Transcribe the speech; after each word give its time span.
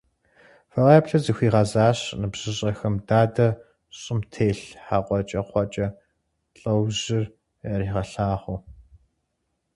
—Фыкъеплъыт!— 0.71 1.23
захуигъэзащ 1.25 1.99
ныбжьыщӀэхэм 2.19 2.95
дадэ, 3.07 3.47
щӀым 3.99 4.19
телъ 4.33 4.63
хьэкӀэкхъуэкӀэ 5.09 5.87
лъэужьыр 6.59 7.25
яригъэлъагъуу. 7.71 8.59